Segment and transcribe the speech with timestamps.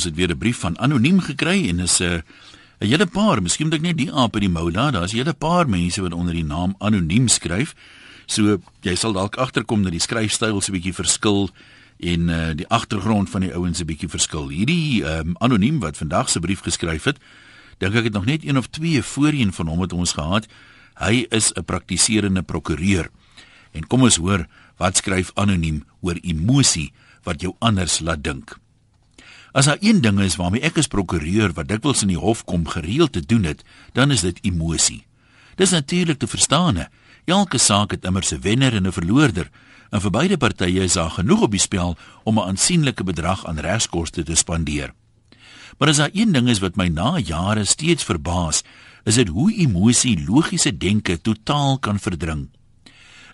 [0.00, 2.20] Ons het weer 'n brief van anoniem gekry en is 'n uh,
[2.80, 4.92] 'n hele paar, miskien moet ek net die aap in die mou laat.
[4.92, 7.74] Daar's 'n hele paar mense wat onder die naam anoniem skryf.
[8.26, 11.50] So jy sal dalk agterkom dat die skryfstyl so 'n bietjie verskil
[11.98, 14.48] en uh, die agtergrond van die ouens 'n bietjie verskil.
[14.48, 17.18] Hierdie um, anoniem wat vandag se brief geskryf het,
[17.78, 20.46] dink ek het nog net een of twee voorheen van hom het ons gehad.
[20.94, 23.10] Hy is 'n praktiserende prokureur.
[23.72, 24.46] En kom ons hoor
[24.76, 26.92] wat skryf anoniem oor emosie
[27.22, 28.59] wat jou anders laat dink.
[29.52, 32.66] As daar een ding is waarmee ek as prokureur wat dikwels in die hof kom
[32.68, 35.06] gereeld te doen het, dan is dit emosie.
[35.56, 36.86] Dis natuurlik te verstaan.
[37.24, 39.50] Elke saak het immer 'n wenner en 'n verloorder,
[39.90, 43.58] en vir beide partye is daar genoeg op die spel om 'n aansienlike bedrag aan
[43.58, 44.94] regskoste te spandeer.
[45.78, 48.62] Maar as daar een ding is wat my na jare steeds verbaas,
[49.04, 52.48] is dit hoe emosie logiese denke totaal kan verdring.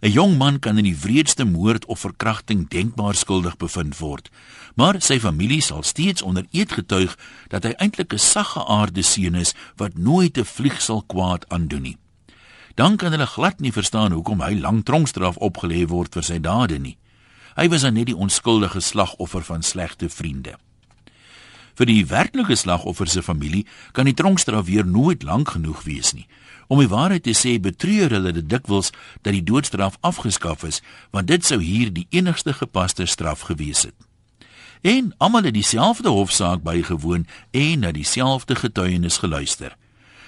[0.03, 4.31] 'n Jong man kan in die wreedste moord of verkrachting denkbaar skuldig bevind word,
[4.75, 7.19] maar sy familie sal steeds onder eed getuig
[7.49, 11.83] dat hy eintlik 'n sagge aarde seun is wat nooit 'n vlieg sal kwaad aandoen
[11.83, 11.99] nie.
[12.75, 16.79] Dan kan hulle glad nie verstaan hoekom hy lank tronkstraf opgelê word vir sy dade
[16.79, 16.99] nie.
[17.57, 20.59] Hy was net die onskuldige slagoffer van slegte vriende.
[21.77, 26.27] Vir die werklike slagoffer se familie kan die tronkstraf weer nooit lank genoeg wees nie.
[26.67, 28.91] Om die waarheid te sê, betreur hulle dit dikwels
[29.23, 33.95] dat die doodstraf afgeskaf is, want dit sou hier die enigste gepaste straf gewees het
[34.87, 39.77] en almal het dieselfde hofsaak bygewoon en na dieselfde getuienis geluister.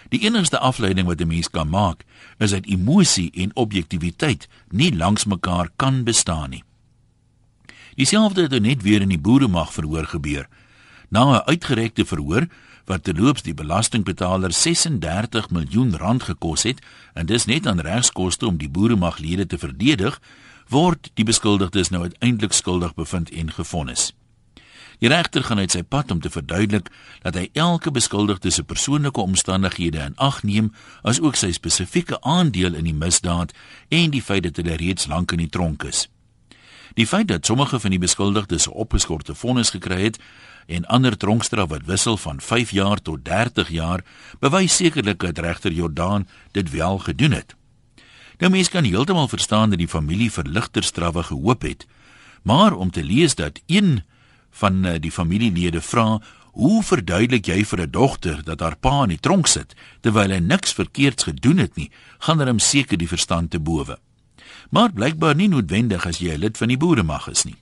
[0.08, 2.04] Die enigste afleiding wat 'n mens kan maak,
[2.38, 6.64] is dat emosie en objektiviteit nie langs mekaar kan bestaan nie.
[7.94, 10.48] Dieselfde het net weer in die boeremag verhoor gebeur.
[11.08, 12.46] Na 'n uitgerekte verhoor
[12.84, 16.80] wat terloops die belastingbetaler 36 miljoen rand gekos het,
[17.14, 20.20] en dis net aan regskoste om die boeremaglede te verdedig,
[20.68, 24.12] word die beskuldigdes nou uiteindelik skuldig bevind en gefonnis.
[24.98, 26.88] Die regter gaan uit sy pad om te verduidelik
[27.22, 30.72] dat hy elke beskuldigde se persoonlike omstandighede in ag neem,
[31.02, 33.54] asook sy spesifieke aandeel in die misdaad
[33.88, 36.08] en die feit dat hulle reeds lank in die tronk is.
[36.98, 40.18] Die feit dat sommige van die beskuldigdes 'n opgeskorte vonnis gekry het
[40.66, 44.04] en ander tronkstraf wat wissel van 5 jaar tot 30 jaar,
[44.40, 47.54] bewys sekerlik dat regter Jordaan dit wel gedoen het.
[48.38, 51.86] Nou mense kan heeltemal verstaan dat die familie vir ligter strawwe gehoop het,
[52.42, 54.02] maar om te lees dat een
[54.50, 56.20] van uh, die familielede vra
[56.52, 60.38] hoe verduidelik jy vir 'n dogter dat haar pa in die tronk sit terwyl hy
[60.38, 63.98] niks verkeerds gedoen het nie gaan hom seker die verstand te bowe
[64.70, 67.56] maar blykbaar nie noodwendig as jy 'n lid van die boeremag is nie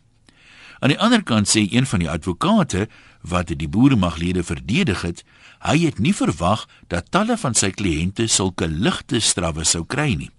[0.81, 2.89] aan die ander kant sê een van die advokate
[3.21, 5.25] wat die boeremaglede verdedig het
[5.59, 10.31] hy het nie verwag dat talle van sy kliënte sulke ligte strawwe sou kry nie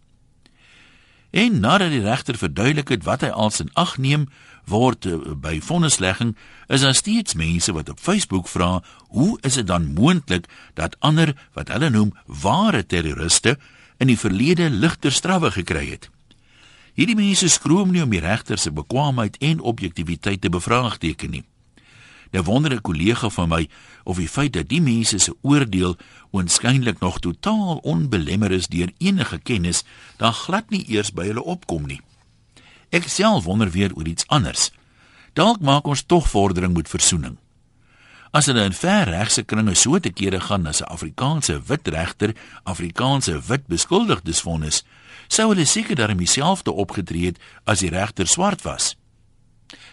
[1.32, 4.28] En nadat die regter verduidelik het wat hy als in ag neem
[4.66, 6.36] word uh, by vonnislegging,
[6.68, 11.36] is daar steeds mense wat op Facebook vra, hoe is dit dan moontlik dat ander
[11.54, 13.58] wat hulle noem ware terroriste
[13.98, 16.10] in die verlede ligter strawwe gekry het?
[16.98, 21.44] Hierdie mense skroom nie om die regter se bekwaamheid en objektiviteit te bevraagteken nie.
[22.34, 23.70] Nou wonder 'n kollega van my
[24.04, 25.96] of die feit dat die mense se oordeel
[26.32, 29.84] oënskynlik nog totaal onbelemmer is deur enige kennis,
[30.18, 32.02] dan glad nie eers by hulle opkom nie.
[32.90, 34.72] Ek self wonder weer oor iets anders.
[35.34, 37.38] Dalk maak ons tog vordering met versoening.
[38.38, 42.36] As hulle in ver regse kringe so te kere gaan as 'n Afrikaanse wit regter,
[42.64, 44.84] Afrikaanse wit beskuldigdes vonnis,
[45.28, 48.96] sou hulle seker daarmee dieselfde opgetree het as die regter swart was.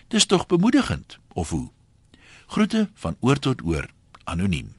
[0.09, 1.71] Dis tog bemoedigend, of hoe?
[2.47, 3.89] Groete van oor tot oor,
[4.25, 4.75] anoniem.